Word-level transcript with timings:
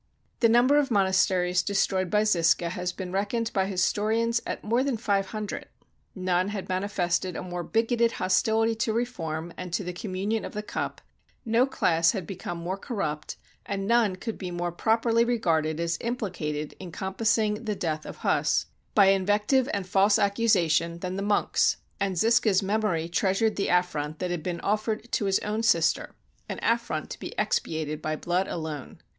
The 0.39 0.49
number 0.49 0.79
of 0.79 0.89
monasteries 0.89 1.61
destroyed 1.61 2.09
by 2.09 2.23
Zisca 2.23 2.69
has 2.69 2.91
been 2.91 3.11
reckoned 3.11 3.53
by 3.53 3.67
historians 3.67 4.41
at 4.47 4.63
more 4.63 4.83
than 4.83 4.97
five 4.97 5.27
hundred. 5.27 5.67
None 6.15 6.47
had 6.47 6.67
manifested 6.67 7.35
a 7.35 7.43
more 7.43 7.61
bigoted 7.61 8.13
hostility 8.13 8.73
to 8.77 8.93
reform 8.93 9.53
and 9.57 9.71
to 9.73 9.83
the 9.83 9.93
communion 9.93 10.43
of 10.43 10.53
the 10.53 10.63
cup, 10.63 11.01
no 11.45 11.67
class 11.67 12.13
had 12.13 12.25
become 12.25 12.57
more 12.57 12.79
corrupt, 12.79 13.37
and 13.63 13.85
none 13.87 14.15
could 14.15 14.39
be 14.39 14.49
more 14.49 14.71
properly 14.71 15.23
regarded 15.23 15.79
as 15.79 15.99
implicated 16.01 16.73
in 16.79 16.91
compassing 16.91 17.65
the 17.65 17.75
death 17.75 18.03
of 18.03 18.17
Huss, 18.25 18.65
by 18.95 19.05
in 19.09 19.27
272 19.27 19.65
THE 19.65 19.69
DELIVERANCE 19.69 19.69
OF 19.69 19.71
PRAGUE 19.71 19.75
vective 19.77 19.77
and 19.77 19.87
false 19.87 20.17
accusation, 20.17 20.99
than 21.01 21.15
the 21.15 21.21
monks; 21.21 21.77
andZisca's 22.01 22.63
memory 22.63 23.07
treasured 23.07 23.55
the 23.55 23.67
affront 23.67 24.17
that 24.17 24.31
had 24.31 24.41
been 24.41 24.61
offered 24.61 25.11
to 25.11 25.25
his 25.25 25.37
own 25.41 25.61
sister— 25.61 26.15
an 26.49 26.57
affront 26.63 27.11
to 27.11 27.19
be 27.19 27.35
expiated 27.37 28.01
by 28.01 28.15
blood 28.15 28.47
alone. 28.47 28.97